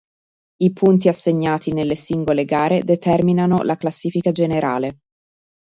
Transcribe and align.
I 0.63 0.73
punti 0.73 1.09
assegnati 1.09 1.73
nelle 1.73 1.93
singole 1.93 2.43
gare 2.43 2.81
determinano 2.83 3.57
la 3.61 3.75
classifica 3.75 4.31
generale. 4.31 5.01